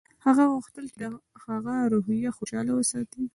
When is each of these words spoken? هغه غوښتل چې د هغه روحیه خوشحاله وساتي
هغه 0.25 0.43
غوښتل 0.53 0.85
چې 0.91 0.97
د 1.01 1.05
هغه 1.45 1.75
روحیه 1.93 2.29
خوشحاله 2.37 2.71
وساتي 2.75 3.23